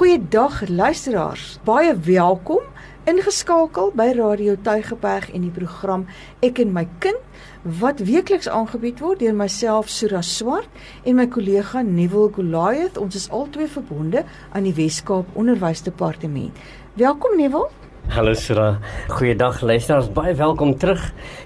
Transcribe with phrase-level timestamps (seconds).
[0.00, 1.58] Goeiedag luisteraars.
[1.60, 2.62] Baie welkom
[3.04, 6.06] ingeskakel by Radio Tuigeberg en die program
[6.40, 7.20] Ek en my kind
[7.82, 12.96] wat weekliks aangebied word deur myself Sura Swart en my kollega Nuwel Goliath.
[12.96, 14.24] Ons is albei verbonde
[14.56, 16.64] aan die Wes-Kaap Onderwysdepartement.
[16.96, 17.68] Welkom Nuwel.
[18.10, 18.80] Hallo Sura.
[19.06, 20.08] Goeiedag luisteraars.
[20.10, 20.98] Baie welkom terug.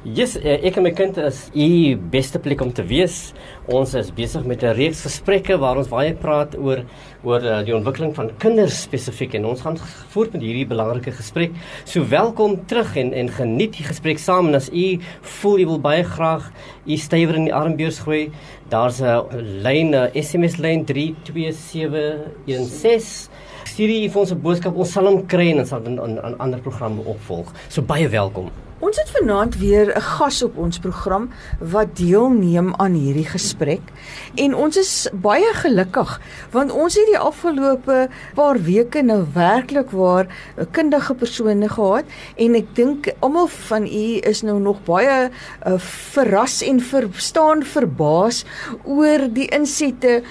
[0.02, 3.36] Yes, eh, ek en my kind is u beste plek om te wees.
[3.68, 6.84] Ons is besig met 'n reeks gesprekke waar ons baie praat oor
[7.22, 9.76] oor uh, die ontwikkeling van kinders spesifiek en ons gaan
[10.08, 11.50] voort met hierdie belangrike gesprek.
[11.84, 15.80] So welkom terug en en geniet die gesprek saam en as u voel u wil
[15.80, 16.50] baie graag
[16.86, 18.30] u stywer in die armbeurs gooi,
[18.70, 19.22] daar's 'n
[19.62, 23.28] lyn 'n SMS lyn 32716
[23.74, 26.36] stuur jy vir ons 'n boodskap, ons sal hom kry en ons sal in 'n
[26.38, 27.50] ander program opvolg.
[27.68, 28.50] So baie welkom.
[28.84, 33.80] Ons het vanaand weer 'n gas op ons program wat deelneem aan hierdie gesprek.
[34.34, 36.20] En ons is baie gelukkig
[36.50, 40.26] want ons het die afgelope paar weke nou werklik waar
[40.70, 42.04] kundige persone gehad.
[42.36, 45.78] En ek dink almal van u is nou nog baie uh,
[46.12, 48.44] verras en verstaan verbaas
[48.84, 50.22] oor die insette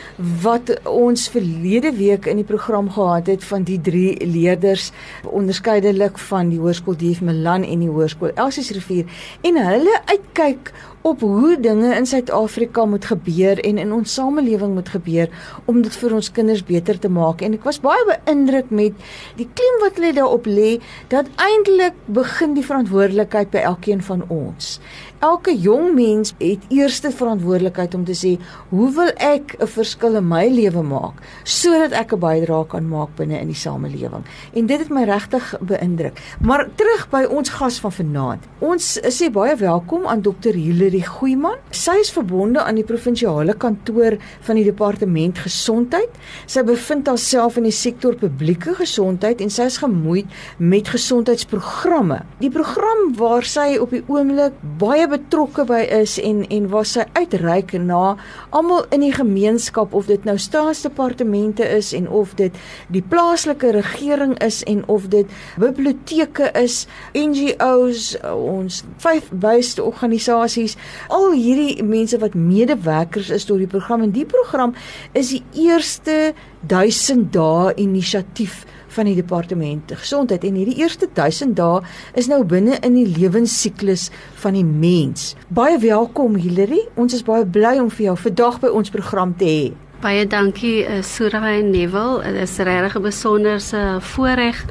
[0.41, 4.91] wat ons verlede week in die program gehad het van die drie leerders
[5.23, 9.05] onderskeidelik van die hoërskool Dief Milan en die hoërskool Elsies rivier
[9.47, 14.89] en hulle uitkyk op hoe dinge in Suid-Afrika moet gebeur en in ons samelewing moet
[14.89, 15.27] gebeur
[15.65, 18.95] om dit vir ons kinders beter te maak en ek was baie beïndruk met
[19.39, 20.77] die klem wat hulle daarop lê
[21.11, 24.77] dat eintlik begin die verantwoordelikheid by elkeen van ons
[25.23, 28.31] elke jong mens het eerste verantwoordelikheid om te sê
[28.71, 33.15] hoe wil ek 'n verskil in my lewe maak sodat ek 'n bydrae kan maak
[33.15, 34.23] binne in die samelewing.
[34.53, 36.19] En dit het my regtig beïndruk.
[36.41, 38.43] Maar terug by ons gas van vanaand.
[38.59, 40.53] Ons sê baie welkom aan Dr.
[40.53, 41.57] Hilary Goeieman.
[41.73, 46.13] Sy is verbonde aan die provinsiale kantoor van die departement gesondheid.
[46.45, 50.29] Sy bevind haarself in die sektor publieke gesondheid en sy is gemoeid
[50.61, 52.19] met gesondheidsprogramme.
[52.43, 57.07] Die program waar sy op die oomblik baie betrokke by is en en waar sy
[57.17, 58.15] uitreik na
[58.53, 62.53] almal in die gemeenskap of dit nou staatsdepartemente is en of dit
[62.93, 66.83] die plaaslike regering is en of dit biblioteke is,
[67.17, 70.77] NGOs, ons vyf based organisasies,
[71.09, 74.75] al hierdie mense wat medewerkers is tot die program en die program
[75.13, 76.33] is die eerste
[76.67, 78.63] 1000 dae inisiatief
[78.93, 81.81] van die departement gesondheid en hierdie eerste 1000 dae
[82.19, 84.09] is nou binne in die lewensiklus
[84.43, 85.33] van die mens.
[85.49, 86.83] Baie welkom Hilary.
[86.99, 89.71] Ons is baie bly om vir jou vandag by ons program te hê.
[90.03, 92.19] Baie dankie uh, Sura en Neville.
[92.25, 93.81] Dit is regtig 'n besonderse
[94.13, 94.65] voorreg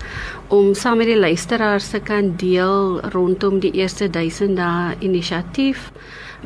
[0.53, 5.87] om saam met die luisteraars te kan deel rondom die eerste 1000 dae inisiatief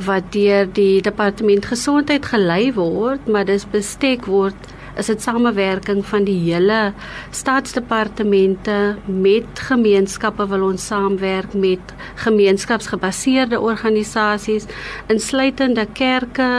[0.07, 6.25] wat deur die departement gesondheid gelei word, maar dis bestek word is dit samewerking van
[6.25, 6.93] die hele
[7.35, 8.79] staatsdepartemente
[9.11, 11.93] met gemeenskappe wil ons saamwerk met
[12.23, 14.71] gemeenskapsgebaseerde organisasies
[15.13, 16.51] insluitende kerke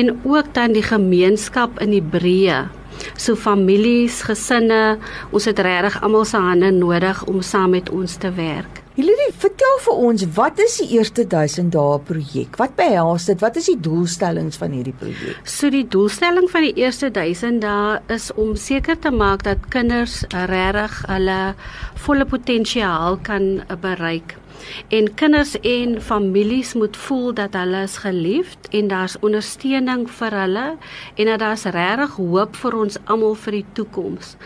[0.00, 2.79] en ook dan die gemeenskap in die breë
[3.16, 4.98] so families, gesinne,
[5.30, 8.80] ons het regtig almal se hande nodig om saam met ons te werk.
[9.00, 12.58] Hilary, vertel vir ons, wat is die eerste 1000 dae projek?
[12.60, 13.38] Wat behels dit?
[13.40, 15.38] Wat is die doelstellings van hierdie projek?
[15.48, 20.20] So die doelstelling van die eerste 1000 dae is om seker te maak dat kinders
[20.50, 21.38] regtig hulle
[22.02, 23.48] volle potensiaal kan
[23.80, 24.39] bereik
[24.88, 30.66] en kinders en families moet voel dat hulle is geliefd en daar's ondersteuning vir hulle
[31.14, 34.36] en dat daar's regtig hoop vir ons almal vir die toekoms.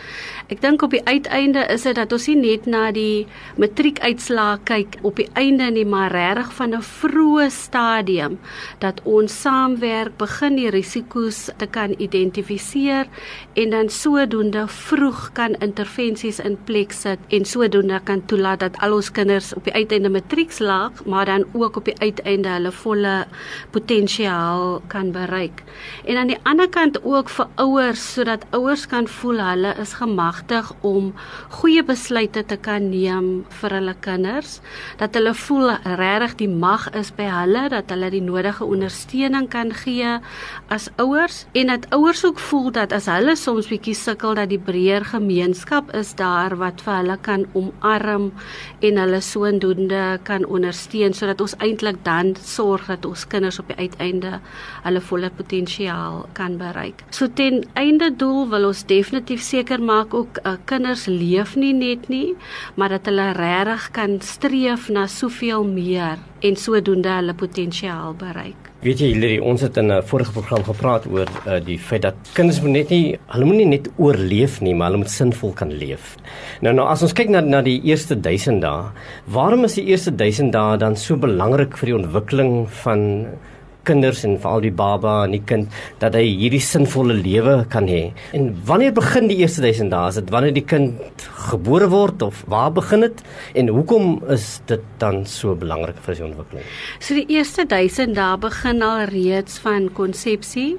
[0.45, 3.25] Ek dink op die uiteinde is dit dat ons nie net na die
[3.57, 8.37] matriekuitslae kyk op die einde nie, maar regtig van 'n vroeë stadium
[8.79, 13.07] dat ons saamwerk, begin die risiko's te kan identifiseer
[13.55, 18.93] en dan sodoende vroeg kan intervensies in plek sit en sodoende kan toelaat dat al
[18.93, 23.25] ons kinders op die uiteinde matriekslaag, maar dan ook op die uiteinde hulle volle
[23.71, 25.63] potensiaal kan bereik.
[26.05, 29.93] En aan die ander kant ook vir ouers sodat ouers kan voel hulle is
[30.35, 31.13] gemagtig om
[31.49, 34.61] goeie besluite te kan neem vir hulle kinders,
[34.99, 39.71] dat hulle voel regtig die mag is by hulle, dat hulle die nodige ondersteuning kan
[39.71, 40.19] gee
[40.69, 44.59] as ouers en dat ouers ook voel dat as hulle soms bietjie sukkel dat die
[44.59, 48.31] breër gemeenskap is daar wat vir hulle kan omarm
[48.81, 53.67] en hulle sodoende opvoedkunde kan ondersteun sodat ons eintlik dan sorg dat ons kinders op
[53.67, 54.39] die uiteinde
[54.83, 57.03] hulle volle potensiaal kan bereik.
[57.11, 62.09] So ten einde doel wil ons definitief seker maak ook uh, kinders leef nie net
[62.09, 62.35] nie,
[62.75, 68.71] maar dat hulle regtig kan streef na soveel meer en sodoende hulle potensiaal bereik.
[68.85, 72.15] Weet jy Hilary, ons het in 'n vorige program gepraat oor uh, die feit dat
[72.33, 75.71] kinders moet net nie hulle moet nie net oorleef nie, maar hulle moet sinvol kan
[75.71, 76.17] leef.
[76.61, 78.91] Nou nou as ons kyk na na die eerste 1000 dae,
[79.25, 83.27] waarom is die eerste 1000 dae dan so belangrik vir die ontwikkeling van
[83.85, 85.71] kinders en veral die baba en die kind
[86.01, 88.09] dat hy hierdie sinvolle lewe kan hê.
[88.37, 90.11] En wanneer begin die eerste 1000 dae?
[90.11, 93.23] Is dit wanneer die kind gebore word of waar begin dit?
[93.55, 96.65] En hoekom is dit dan so belangrik vir sy ontwikkeling?
[96.99, 100.75] So die eerste 1000 dae begin al reeds van konsepsie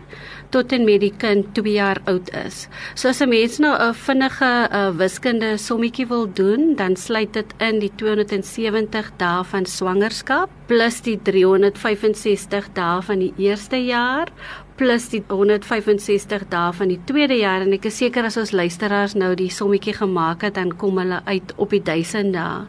[0.51, 2.69] tot en met die kind 2 jaar oud is.
[2.95, 7.55] So as 'n mens nou 'n vinnige uh, wiskunde sommetjie wil doen, dan sluit dit
[7.59, 14.29] in die 270 dae van swangerskap plus die 365 dae van die eerste jaar
[14.77, 19.17] plus die 165 dae van die tweede jaar en ek is seker as ons luisteraars
[19.19, 22.67] nou die sommetjie gemaak het dan kom hulle uit op die 1000 dae.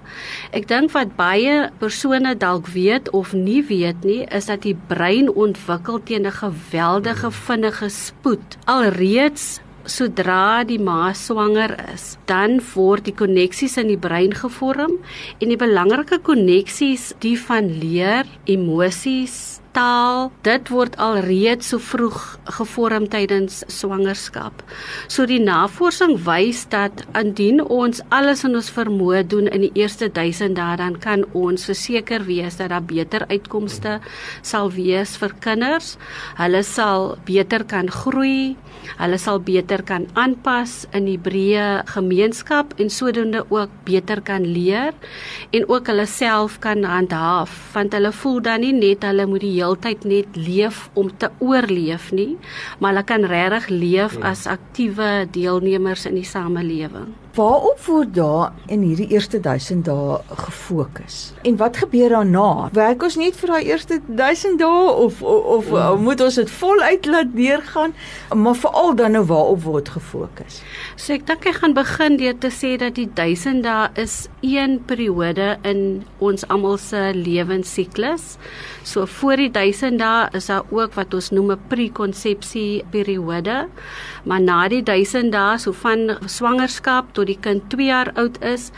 [0.56, 5.30] Ek dink wat baie persone dalk weet of nie weet nie is dat die brein
[5.30, 8.57] ontwikkel teen 'n geweldige vinnige spoed.
[8.65, 14.98] Alreeds sodra die ma swanger is, dan word die koneksies in die brein gevorm
[15.39, 22.18] en die belangrike koneksies die van leer, emosies, taal, dit word alreeds so vroeg
[22.58, 24.64] gevorm tydens swangerskap.
[25.12, 30.10] So die navorsing wys dat indien ons alles in ons vermoë doen in die eerste
[30.10, 34.00] 1000 dae, dan kan ons verseker wees dat daar beter uitkomste
[34.42, 35.96] sal wees vir kinders.
[36.42, 38.56] Hulle sal beter kan groei,
[38.98, 44.96] hulle sal beter kan aanpas in die breë gemeenskap en sodoende ook beter kan leer
[45.56, 49.56] en ook hulle self kan handhaaf want hulle voel dan nie net hulle moet die
[49.68, 52.36] heeltyd net leef om te oorleef nie,
[52.80, 54.28] maar hulle kan regtig leef hmm.
[54.28, 57.14] as aktiewe deelnemers in die samelewing.
[57.38, 61.18] Waarop word daar in hierdie eerste 1000 dae gefokus?
[61.45, 62.69] En wat gebeur daarna?
[62.74, 65.92] Werk ons net vir daai eerste 1000 dae of of, of ja.
[66.01, 67.94] moet ons dit voluit laat deurgaan?
[68.34, 70.63] Maar veral dan nou waarop word gefokus?
[70.95, 74.80] So ek dink ek gaan begin deur te sê dat die 1000 dae is een
[74.90, 75.83] periode in
[76.18, 78.40] ons almal se lewensiklus.
[78.81, 83.68] So voor die 1000 dae is daar ook wat ons noem 'n prekonsepsie periode.
[84.25, 88.72] Maar na die 1000 dae, so van swangerskap tot die kind 2 jaar oud is,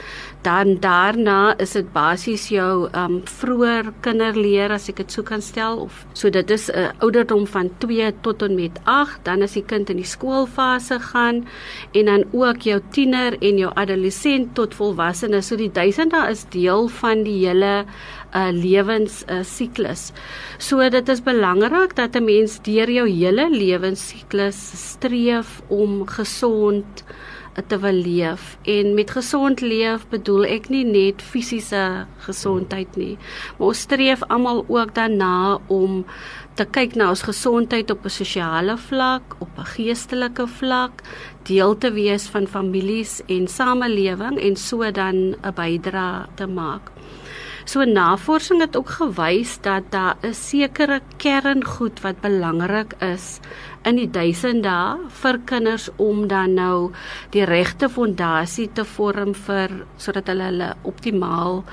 [0.43, 5.81] dan daarna is dit basies jou um vroeër kinderleer as ek dit sou kan stel
[5.85, 9.53] of so dit is 'n uh, ouderdom van 2 tot en met 8, dan as
[9.53, 11.45] die kind in die skoolfase gaan
[11.93, 15.41] en dan ook jou tiener en jou adolescent tot volwassene.
[15.41, 17.85] So die 1000 dae is deel van die hele
[18.35, 20.11] uh lewens uh, siklus.
[20.57, 24.59] So dit is belangrik dat 'n mens deur jou hele lewensiklus
[24.91, 27.03] streef om gesond
[27.67, 33.17] te wil leef en met gesond leef bedoel ek nie net fisiese gesondheid nie
[33.57, 36.05] maar ons streef almal ook daarna om
[36.59, 41.03] te kyk na ons gesondheid op 'n sosiale vlak, op 'n geestelike vlak,
[41.43, 46.91] deel te wees van families en samelewing en so dan 'n bydrae te maak.
[47.65, 53.39] So navorsing het ook gewys dat daar 'n sekere kerngoed wat belangrik is
[53.87, 56.91] in die 1000 dae vir kinders om dan nou
[57.33, 61.63] die regte fondasie te vorm vir sodat hulle hulle optimaal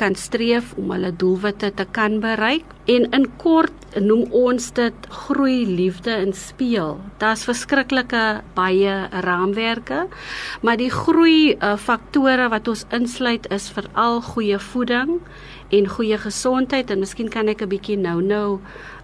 [0.00, 2.64] kan streef om hulle doelwitte te kan bereik.
[2.90, 6.96] En in kort noem ons dit groei liefde in speel.
[7.20, 8.94] Daar's verskriklike baie
[9.26, 10.06] raamwerke,
[10.62, 15.20] maar die groei uh, faktore wat ons insluit is veral goeie voeding
[15.72, 18.60] en goeie gesondheid en miskien kan ek 'n bietjie nou-nou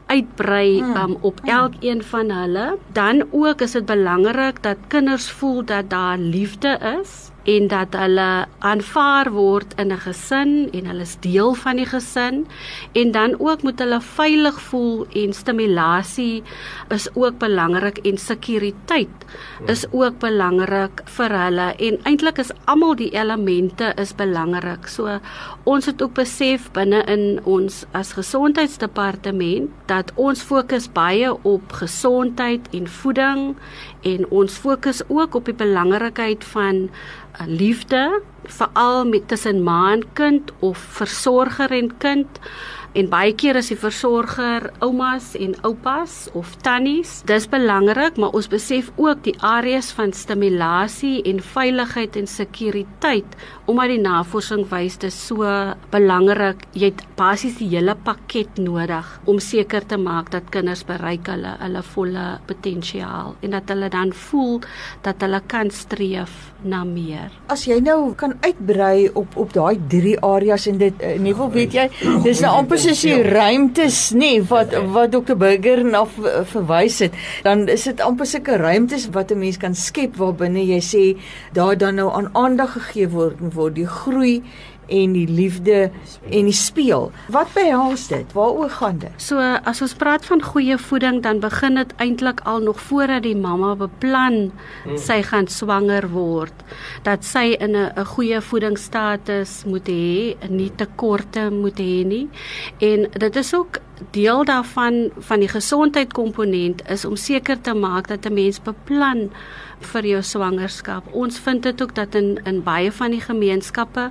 [0.09, 0.97] uitbrei hmm.
[0.97, 1.49] um, op hmm.
[1.49, 2.79] elkeen van hulle.
[2.93, 8.29] Dan ook is dit belangrik dat kinders voel dat daar liefde is en dat hulle
[8.59, 12.47] aanvaar word in 'n gesin en hulle is deel van die gesin
[12.93, 16.43] en dan ook moet hulle veilig voel en stimulasie
[16.89, 19.19] is ook belangrik en sekuriteit
[19.67, 24.87] is ook belangrik vir hulle en eintlik is almal die elemente is belangrik.
[24.87, 25.21] So
[25.65, 32.69] ons het ook besef binne in ons as gesondheidsdepartement dat ons fokus baie op gesondheid
[32.73, 33.57] en voeding
[34.09, 36.89] en ons fokus ook op die belangrikheid van
[37.47, 42.41] liefde veral met tussen ma en kind of versorger en kind
[42.97, 47.19] en baie keer is die versorger oumas en oupas of tannies.
[47.29, 53.93] Dis belangrik, maar ons besef ook die areas van stimulasie en veiligheid en sekuriteit omdat
[53.93, 55.45] die navorsing wys dit so
[55.93, 56.65] belangrik.
[56.73, 61.53] Jy het basies die hele pakket nodig om seker te maak dat kinders bereik hulle
[61.61, 64.63] hulle volle potensiaal en dat hulle dan voel
[65.05, 67.29] dat hulle kan streef na meer.
[67.53, 71.51] As jy nou kan uitbrei op op daai drie areas en dit in ieder geval
[71.51, 71.87] weet jy
[72.25, 74.87] dis nou amper is die ruimtes nê nee, wat Okay.
[74.95, 77.13] wat Dr Burger na v- verwys het.
[77.43, 81.17] Dan is dit amper sulke ruimtes wat 'n mens kan skep waarbinne jy sê
[81.53, 84.43] daar dan nou aan aandag gegee word word die groei
[84.89, 85.91] en die liefde
[86.31, 87.11] en die speel.
[87.33, 88.33] Wat behels dit?
[88.37, 89.15] Waaroor gaan dit?
[89.23, 93.37] So as ons praat van goeie voeding, dan begin dit eintlik al nog voordat die
[93.37, 94.51] mamma beplan
[94.97, 96.55] sy gaan swanger word,
[97.05, 102.29] dat sy in 'n 'n goeie voedingsstatus moet hê, nie tekorte moet hê nie.
[102.81, 103.81] En dit is ook
[104.11, 109.31] deel daarvan van die gesondheidkomponent is om seker te maak dat 'n mens beplan
[109.81, 111.05] vir jou swangerskap.
[111.13, 114.11] Ons vind dit ook dat in in baie van die gemeenskappe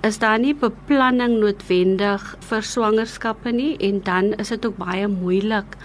[0.00, 5.76] is daar nie beplanning noodwendig vir swangerskappe nie en dan is dit ook baie moeilik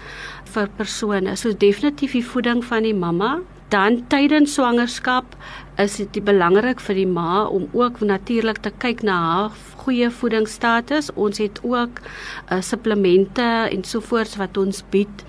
[0.44, 1.36] vir persone.
[1.36, 5.36] So definitief die voeding van die mamma, dan tydens swangerskap
[5.76, 11.10] is dit belangrik vir die ma om ook natuurlik te kyk na haar goeie voedingsstatus.
[11.14, 15.24] Ons het ook uh, supplemente en sovoorts wat ons bied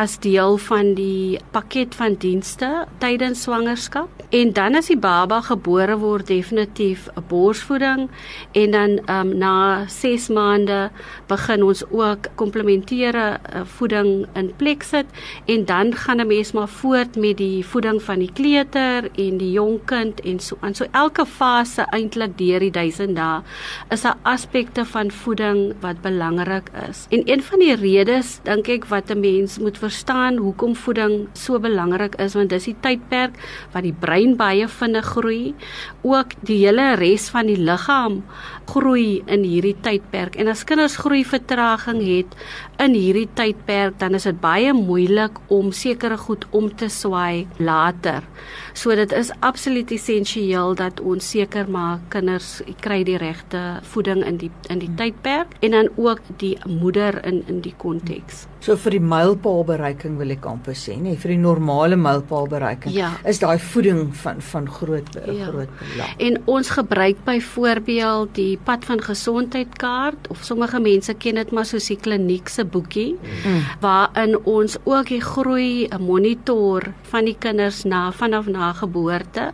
[0.00, 2.68] as deel van die pakket van dienste
[3.02, 4.08] tydens swangerskap.
[4.30, 8.08] En dan as die baba gebore word definitief 'n borsvoeding
[8.52, 10.90] en dan um, na 6 maande
[11.26, 15.06] begin ons ook komplementêre uh, voeding in plek sit
[15.46, 19.52] en dan gaan 'n mens maar voort met die voeding van die kleuter en die
[19.52, 20.76] jong kind en so aan.
[20.78, 23.42] So elke fase eintlik deur die 1000 dae
[23.94, 27.06] is daar aspekte van voeding wat belangrik is.
[27.10, 31.58] En een van die redes dink ek wat 'n mens moet verstaan hoekom voeding so
[31.58, 33.34] belangrik is want dis die tydperk
[33.72, 35.54] wat die brein baie vinnig groei,
[36.02, 38.22] ook die hele res van die liggaam
[38.70, 40.36] groei in hierdie tydperk.
[40.36, 42.36] En as kinders groei vertraging het
[42.80, 48.24] in hierdie tydperk, dan is dit baie moeilik om sekere goed om te swaai later.
[48.72, 54.40] So dit is absoluut essensieel dat ons seker maak kinders kry die regte voeding in
[54.40, 58.46] die in die tydperk en dan ook die moeder in in die konteks.
[58.60, 63.12] So vir die mylpaalbereiking wil ek amper sê, nê, vir die normale mylpaalbereiking Ja.
[63.24, 65.46] is daai voeding van van groot be- Ja.
[65.46, 66.10] groot belang.
[66.18, 71.64] En ons gebruik byvoorbeeld die pad van gesondheid kaart of sommige mense ken dit maar
[71.64, 73.62] soos die kliniek se boekie Mm.
[73.80, 79.52] waarin ons ook die groei monitor van die kinders na vanaf na geboorte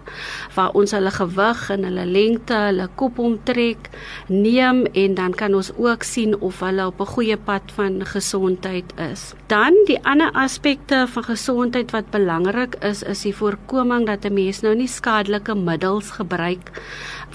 [0.57, 3.89] waar ons hulle gewig en hulle lengte, hulle kopomtrek
[4.29, 8.93] neem en dan kan ons ook sien of hulle op 'n goeie pad van gesondheid
[8.99, 9.35] is.
[9.47, 14.61] Dan die ander aspekte van gesondheid wat belangrik is is die voorkoming dat 'n mens
[14.61, 16.71] nou nie skadelike middels gebruik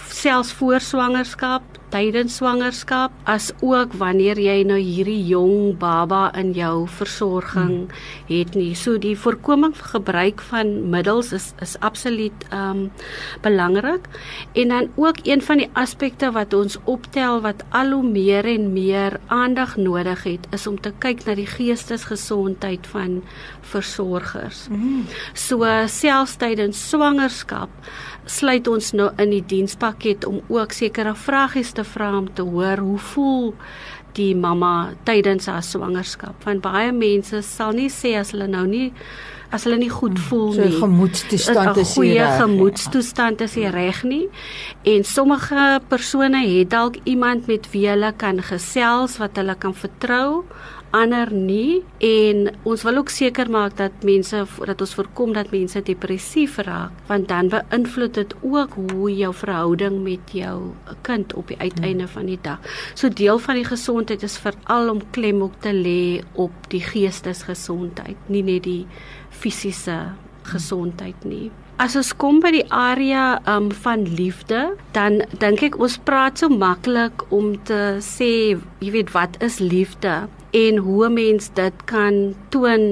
[0.09, 6.87] selfs voor swangerskap, tydens swangerskap, as ook wanneer jy nou hierdie jong baba in jou
[6.87, 7.91] versorging
[8.29, 8.71] het nie.
[8.75, 12.91] So die voorkoming van gebruik van middels is is absoluut ehm um,
[13.41, 14.07] belangrik.
[14.53, 18.73] En dan ook een van die aspekte wat ons optel wat al hoe meer en
[18.73, 23.21] meer aandag nodig het, is om te kyk na die geestesgesondheid van
[23.61, 24.67] versorgers.
[24.69, 25.05] Mm.
[25.33, 27.69] So selfs tydens swangerskap
[28.25, 32.77] sluit ons nou in die dienspakket om ook sekere vragies te vra om te hoor
[32.77, 33.53] hoe voel
[34.17, 36.43] die mamma tydens haar swangerskap.
[36.45, 38.91] Want baie mense sal nie sê as hulle nou nie
[39.51, 40.79] as hulle nie goed voel So nie.
[40.79, 42.41] gemoedstoestand 'n is nie goeie reg nie.
[42.41, 44.29] gemoedstoestand is nie reg nie.
[44.83, 50.45] En sommige persone het dalk iemand met wie hulle kan gesels wat hulle kan vertrou,
[50.91, 55.81] ander nie en ons wil ook seker maak dat mense dat ons voorkom dat mense
[55.87, 60.57] depressief raak want dan beïnvloed dit ook hoe jou verhouding met jou
[61.07, 62.59] kind op die uiteinde van die dag.
[62.93, 68.17] So deel van die gesondheid is veral om klem op te lê op die geestesgesondheid,
[68.27, 68.85] nie net die
[69.29, 69.97] fisiese
[70.47, 71.49] gesondheid nie.
[71.81, 74.59] As ons kom by die area um van liefde,
[74.93, 78.53] dan dink ek ons praat so maklik om te sê,
[78.85, 80.27] jy weet wat is liefde?
[80.53, 82.83] En hoe mens dit kan toon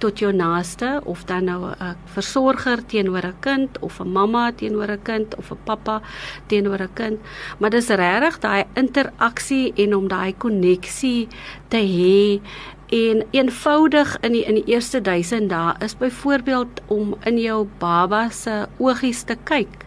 [0.00, 4.96] tot jou naaste of dan nou 'n versorger teenoor 'n kind of 'n mamma teenoor
[4.96, 6.00] 'n kind of 'n pappa
[6.48, 7.18] teenoor 'n kind,
[7.58, 11.28] maar dis regtig daai interaksie en om daai koneksie
[11.68, 12.40] te hê
[12.88, 18.30] En eenvoudig in die in die eerste 1000 dae is byvoorbeeld om in jou baba
[18.32, 19.84] se oogies te kyk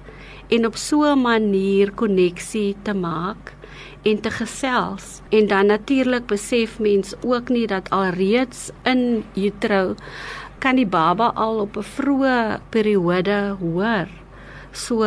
[0.53, 3.53] en op so 'n manier koneksie te maak
[4.03, 5.21] en te gesels.
[5.29, 9.95] En dan natuurlik besef mens ook nie dat alreeds in utero
[10.59, 14.07] kan die baba al op 'n vroeë periode hoor.
[14.71, 15.03] So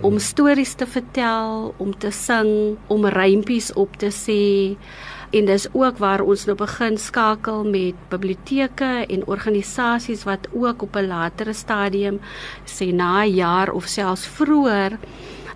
[0.00, 4.76] om stories te vertel, om te sing, om rympies op te sê
[5.32, 10.96] en dis ook waar ons nou begin skakel met biblioteke en organisasies wat ook op
[10.96, 12.20] 'n latere stadium
[12.66, 14.98] sê na 'n jaar of selfs vroeër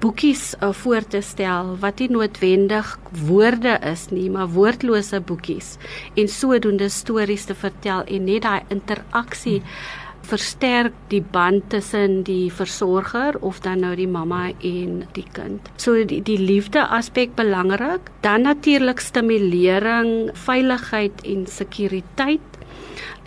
[0.01, 5.77] boekies uh, voor te stel wat nie noodwendig woorde is nie, maar woordlose boekies
[6.15, 12.51] en sodoende stories te vertel en net daai interaksie hmm versterk die band tussen die
[12.53, 15.71] versorger of dan nou die mamma en die kind.
[15.81, 22.43] So die die liefde aspek belangrik, dan natuurlik stimulering, veiligheid en sekuriteit.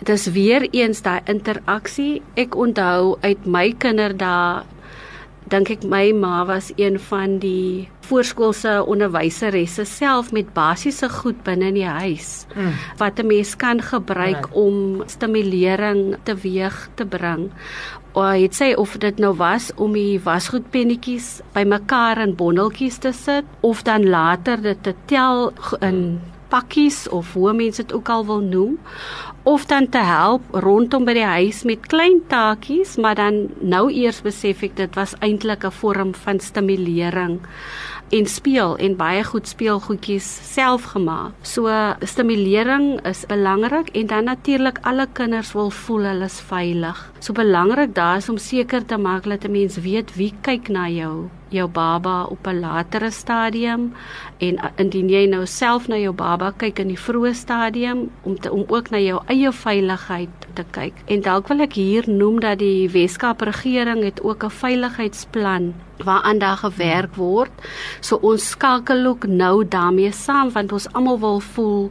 [0.00, 2.22] Dit is weer eens daai interaksie.
[2.40, 4.64] Ek onthou uit my kinderdae
[5.50, 11.70] dink ek my ma was een van die voorskoolse onderwyseresse self met basiese goed binne
[11.70, 12.72] in die huis mm.
[13.02, 14.54] wat 'n mens kan gebruik right.
[14.54, 17.50] om stimulering teweeg te bring.
[18.12, 23.44] Of dit sê of dit nou was om die wasgoedpennetjies bymekaar in bondeltjies te sit
[23.60, 28.42] of dan later dit te tel in pakkies of hoe mense dit ook al wil
[28.44, 28.78] noem
[29.42, 34.20] of dan te help rondom by die huis met klein taakies, maar dan nou eers
[34.22, 37.40] besef ek dit was eintlik 'n vorm van stimulering
[38.10, 41.32] en speel en baie goed speelgoedjies self gemaak.
[41.42, 41.70] So
[42.02, 47.12] stimulering is belangrik en dan natuurlik alle kinders wil voel hulle is veilig.
[47.20, 50.88] So belangrik daar is om seker te maak dat 'n mens weet wie kyk na
[50.88, 53.92] jou jou baba op 'n latere stadium
[54.38, 58.52] en indien jy nou self na jou baba kyk in die vroeë stadium om te
[58.52, 60.94] om ook na jou eie veiligheid te kyk.
[61.06, 66.38] En dalk wil ek hier noem dat die Weskaap regering het ook 'n veiligheidsplan waaraan
[66.38, 67.50] daar gewerk word.
[68.00, 71.90] So ons skakel ook nou daarmee saam want ons almal wil voel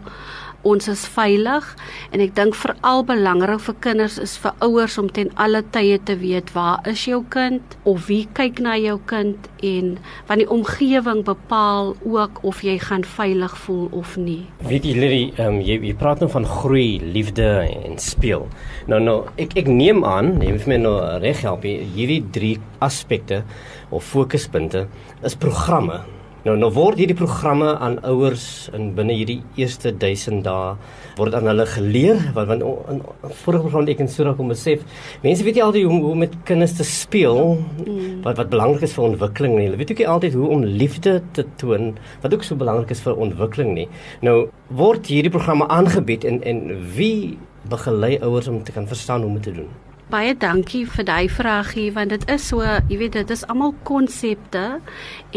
[0.67, 1.67] ons is veilig
[2.11, 6.17] en ek dink veral belangrik vir kinders is vir ouers om ten alle tye te
[6.19, 9.95] weet waar is jou kind of wie kyk na jou kind en
[10.27, 14.43] want die omgewing bepaal ook of jy gaan veilig voel of nie.
[14.67, 18.47] Weet jy Lily, um, jy jy praat nou van groei, liefde en speel.
[18.91, 23.43] Nou nou ek ek neem aan, jy moet my nou reg help hierdie drie aspekte
[23.89, 24.87] of fokuspunte
[25.23, 26.03] is programme.
[26.47, 30.69] Nou nou word hierdie programme aan ouers in binne hierdie eerste 1000 dae
[31.17, 33.01] word aan hulle geleer wat want in
[33.41, 34.85] vorige program ek en Sura kom besef
[35.25, 38.21] mense weet nie altyd hoe, hoe met kinders te speel mm.
[38.23, 39.67] wat wat belangrik is vir ontwikkeling nie.
[39.67, 41.91] Hulle weet ook nie altyd hoe om liefde te toon
[42.23, 43.89] wat ook so belangrik is vir ontwikkeling nie.
[44.23, 44.37] Nou
[44.79, 46.63] word hierdie programme aangebied en en
[46.95, 47.35] wie
[47.67, 49.67] begelei ouers om te kan verstaan hoe om te doen?
[50.09, 54.79] Baie dankie vir daai vraagie want dit is so, jy weet dit is almal konsepte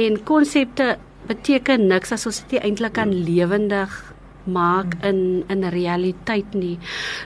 [0.00, 0.94] en konsepte
[1.28, 3.92] beteken niks as ons dit eintlik kan lewendig
[4.48, 6.78] maak in in realiteit nie.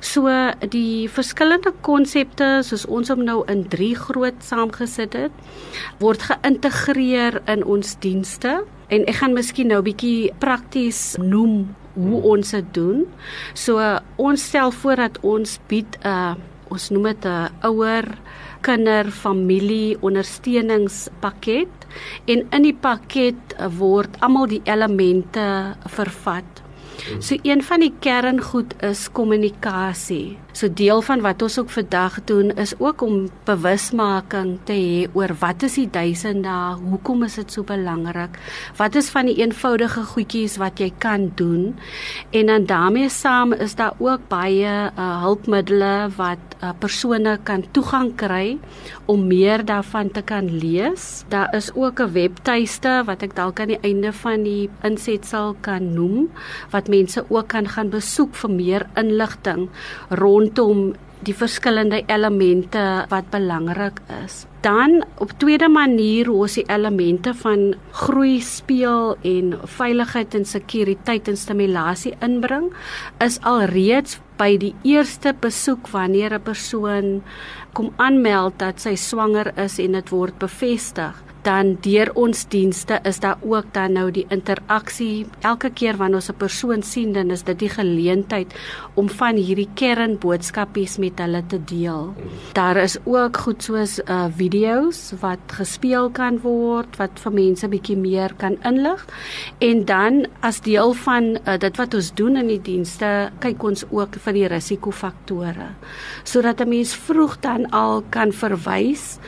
[0.03, 0.27] So
[0.75, 5.39] die verskillende konsepte soos ons hom nou in 3 groot saamgesit het,
[6.03, 8.57] word geïntegreer in ons dienste
[8.91, 11.63] en ek gaan miskien nou bietjie prakties noem
[11.95, 13.07] hoe ons dit doen.
[13.55, 13.79] So
[14.19, 16.35] ons stel voor dat ons bied 'n uh,
[16.71, 18.07] ons noem dit 'n ouer
[18.67, 21.87] kinder familie ondersteuningspakket
[22.27, 26.56] en in die pakket word almal die elemente vervat.
[27.21, 30.37] So een van die kerngoed is kommunikasie.
[30.57, 35.35] So deel van wat ons ook vandag doen is ook om bewusmaking te hê oor
[35.41, 38.39] wat is die duisende, hoekom is dit so belangrik?
[38.79, 41.75] Wat is van die eenvoudige goedjies wat jy kan doen?
[42.33, 48.15] En dan daarmee saam is daar ook baie uh, hulpmiddels wat uh, persone kan toegang
[48.17, 48.57] kry
[49.05, 51.25] om meer daarvan te kan lees.
[51.29, 55.95] Daar is ook 'n webtuiste wat ek dalk aan die einde van die insetsel kan
[55.95, 56.29] noem
[56.71, 59.69] wat mense ook kan gaan besoek vir meer inligting
[60.11, 60.89] rondom
[61.27, 64.45] die verskillende elemente wat belangrik is.
[64.67, 67.61] Dan op tweede manier hoe ons die elemente van
[67.95, 72.73] groei speel en veiligheid en sekuriteit en stimulasie inbring
[73.23, 77.23] is alreeds by die eerste besoek wanneer 'n persoon
[77.79, 83.21] kom aanmeld dat sy swanger is en dit word bevestig dan deur ons dienste is
[83.23, 87.43] daar ook dan nou die interaksie elke keer wanneer ons 'n persoon sien dan is
[87.43, 88.55] dit die geleentheid
[88.95, 92.15] om van hierdie kernboodskapies met hulle te deel.
[92.53, 94.27] Daar is ook goed soos uh
[94.57, 99.03] video's wat gespeel kan word wat vir mense bietjie meer kan inlig.
[99.61, 103.85] En dan as deel van uh, dit wat ons doen in die dienste kyk ons
[103.91, 105.69] ook vir die risikofaktore
[106.25, 109.19] sodat 'n mens vroeg dan al kan verwys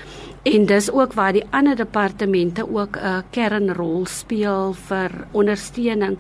[0.43, 6.19] En dis ook waar die ander departemente ook 'n kernrol speel vir ondersteuning.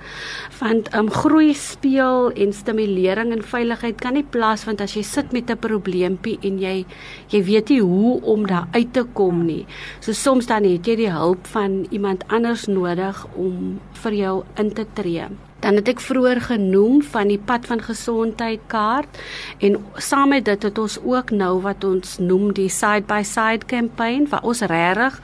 [0.58, 5.32] Want um groei speel en stimulering en veiligheid kan nie plaas want as jy sit
[5.32, 6.84] met 'n probleempie en jy
[7.28, 9.66] jy weet nie hoe om daar uit te kom nie.
[10.00, 14.72] So soms dan het jy die hulp van iemand anders nodig om vir jou in
[14.72, 15.47] te tree.
[15.60, 19.18] Dan het ek vroeër genoem van die pad van gesondheid kaart
[19.58, 23.66] en saam met dit het ons ook nou wat ons noem die side by side
[23.66, 25.18] campaign waar ons regtig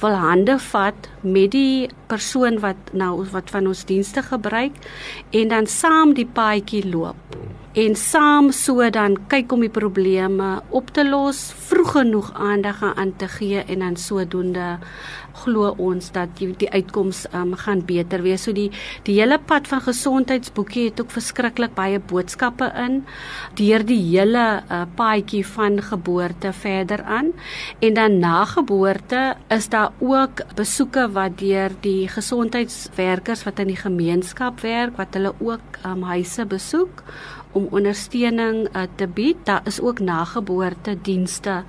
[0.00, 4.78] wil hande vat met die persoon wat nou wat van ons dienste gebruik
[5.30, 10.88] en dan saam die paadjie loop en saam so dan kyk om die probleme op
[10.90, 14.78] te los, vroeg genoeg aandag aan te gee en dan sodoende
[15.44, 18.42] glo ons dat die, die uitkoms um, gaan beter wees.
[18.44, 18.70] So die
[19.06, 23.00] die hele pad van gesondheidsboekie het ook verskriklik baie boodskappe in
[23.58, 27.30] deur die hele uh, paadjie van geboorte verder aan.
[27.78, 33.78] En dan na geboorte is daar ook besoeke wat deur die gesondheidswerkers wat in die
[33.78, 37.04] gemeenskap werk wat hulle ook um, huise besoek
[37.52, 39.36] om ondersteuning uh, te bied.
[39.44, 41.62] Daar is ook nageboorte dienste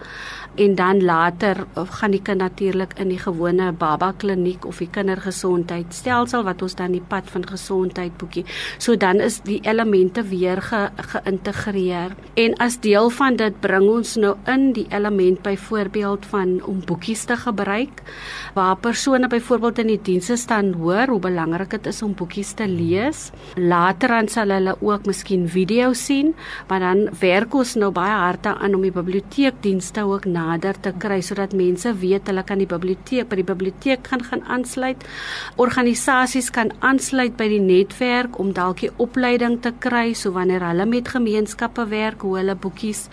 [0.56, 4.90] en dan later uh, gaan die kind natuurlik in die gewone baba kliniek of die
[4.92, 8.46] kindergesondheidstelsel wat ons dan die pad van gesondheid boekie.
[8.78, 12.16] So dan is die elemente weer ge, geïntegreer.
[12.36, 17.24] En as deel van dit bring ons nou in die element byvoorbeeld van om boekies
[17.26, 18.04] te gebruik
[18.54, 22.68] waar persone byvoorbeeld in die dienste staan hoor hoe belangrik dit is om boekies te
[22.68, 23.30] lees.
[23.56, 26.34] Later dan sal hulle ook miskien video sien,
[26.68, 31.22] maar dan werk ons nou baie hard aan om die biblioteekdienste ook nader te kry
[31.22, 35.04] sodat mense weet hulle kan die biblioteek by die biblioteek gaan gaan aansluit.
[35.56, 40.86] Organisasies kan aansluit by die netwerk om dalk die opleiding te kry so wanneer hulle
[40.86, 43.08] met gemeenskappe werk hoe hulle boekies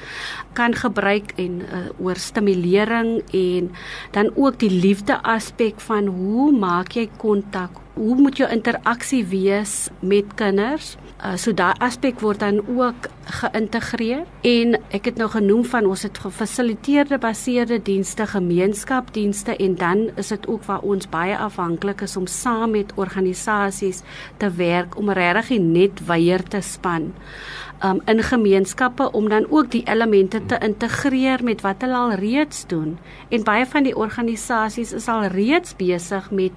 [0.59, 3.71] kan gebruik en uh, oor stimulering en
[4.16, 7.88] dan ook die liefde aspek van hoe maak jy kontak?
[7.98, 10.92] Hoe moet jou interaksie wees met kinders?
[11.18, 13.08] Uh, so daai aspek word dan ook
[13.40, 20.04] geïntegreer en ek het nou genoem van ons het gefasiliteerde baseerde dienste, gemeenskapdienste en dan
[20.14, 24.04] is dit ook waar ons baie afhanklik is om saam met organisasies
[24.38, 27.11] te werk om regtig net weier te span
[27.84, 32.66] um, in gemeenskappe om dan ook die elemente te integreer met wat hulle al reeds
[32.66, 32.98] doen.
[33.28, 36.52] En baie van die organisasies is al reeds besig met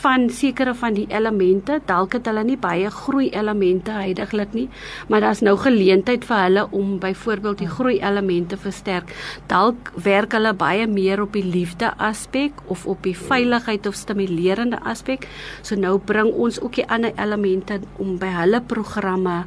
[0.00, 1.80] van sekere van die elemente.
[1.86, 4.68] Dalk het hulle nie baie groei elemente heidaglik nie,
[5.08, 9.14] maar daar's nou geleentheid vir hulle om byvoorbeeld die groei elemente versterk.
[9.46, 14.80] Dalk werk hulle baie meer op die liefde aspek of op die veiligheid of stimulerende
[14.84, 15.28] aspek.
[15.62, 19.44] So nou bring ons ook die ander elemente om by hulle programme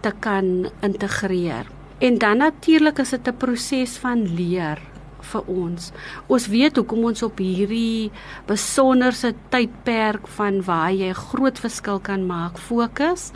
[0.00, 1.66] te kan integreer.
[1.98, 4.78] En dan natuurlik is dit 'n proses van leer
[5.20, 5.92] vir ons.
[6.26, 8.10] Ons weet hoekom ons op hierdie
[8.46, 13.32] besonderse tydperk van waar jy groot verskil kan maak fokus.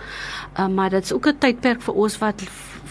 [0.56, 2.42] Uh, maar dit is ook 'n tydperk vir ons wat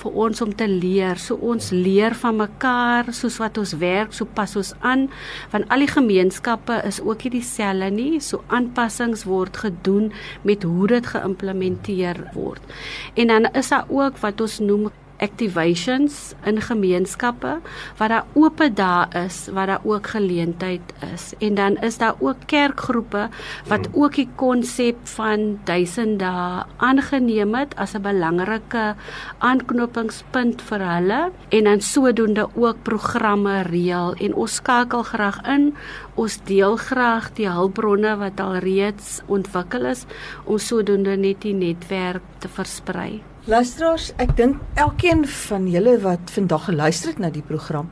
[0.02, 1.20] vir ons om te leer.
[1.22, 5.08] So ons leer van mekaar soos wat ons werk, so pas ons aan.
[5.54, 8.22] Van al die gemeenskappe is ook nie dieselfde nie.
[8.24, 10.12] So aanpassings word gedoen
[10.48, 12.62] met hoe dit geïmplementeer word.
[13.16, 14.90] En dan is daar ook wat ons noem
[15.22, 17.60] activations in gemeenskappe
[17.98, 21.34] waar daar oop dae is waar daar ook geleentheid is.
[21.40, 23.30] En dan is daar ook kerkgroepe
[23.68, 24.04] wat hmm.
[24.04, 28.96] ook die konsep van duisend dae aangeneem het as 'n belangrike
[29.38, 31.32] aanknopingspunt vir hulle.
[31.50, 34.14] En dan sodoende ook programme reël.
[34.14, 35.76] En ons skakel graag in.
[36.16, 40.06] Ons deel graag die hulpbronne wat al reeds ontwikkel is
[40.44, 46.68] om sodoende net die netwerk te versprei Luisteraars, ek dink elkeen van julle wat vandag
[46.68, 47.88] geluister het na die program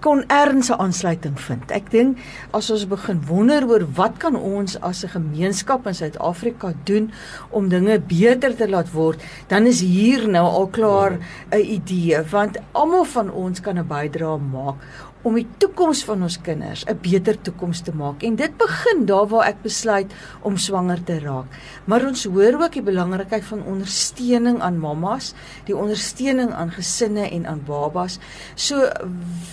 [0.00, 1.70] kon erns 'n aansluiting vind.
[1.70, 2.18] Ek dink
[2.52, 7.12] as ons begin wonder oor wat kan ons as 'n gemeenskap in Suid-Afrika doen
[7.50, 11.18] om dinge beter te laat word, dan is hier nou al klaar
[11.52, 14.76] 'n idee want almal van ons kan 'n bydrae maak
[15.24, 18.22] om die toekoms van ons kinders 'n beter toekoms te maak.
[18.22, 21.46] En dit begin daar waar ek besluit om swanger te raak.
[21.84, 25.34] Maar ons hoor ook die belangrikheid van ondersteuning aan mammas,
[25.64, 28.18] die ondersteuning aan gesinne en aan babas.
[28.54, 28.88] So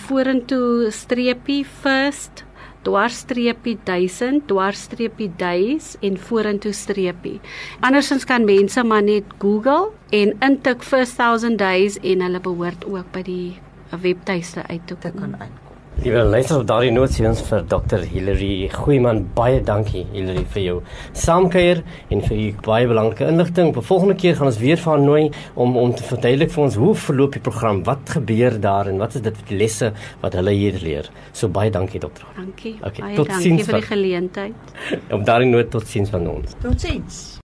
[0.09, 2.48] vorentoe streepie first
[2.89, 7.39] dwarsstreepie 1000 dwarsstreepie days en vorentoe streepie.
[7.85, 13.13] Andersins kan mense maar net Google en intik first 1000 days en hulle behoort ook
[13.13, 13.49] by die
[13.93, 15.68] webtuiste uit te kan uitkom.
[15.99, 16.93] Liewe luisters op daardie
[17.27, 18.05] ons vir Dr.
[18.07, 20.75] Hilary Goeiman baie dankie Hilary vir jou
[21.19, 21.81] saamkuier
[22.15, 23.73] en vir u baie belangrike inligting.
[23.75, 26.95] 'n volgende keer gaan ons weer van nooi om om te verduidelik vir ons hoe
[26.95, 30.79] verloop die program, wat gebeur daar en wat is dit die lesse wat hulle hier
[30.83, 31.11] leer.
[31.33, 32.27] So baie dankie dokter.
[32.37, 32.79] Dankie.
[32.81, 34.55] Okay, baie tot dankie ziens vir die geleentheid.
[35.11, 36.55] Op daardie noot tot sins van ons.
[36.63, 37.35] Totsiens.